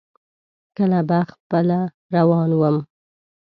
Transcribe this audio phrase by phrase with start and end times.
[0.77, 1.79] کله به خپله
[2.15, 2.77] روان ووم.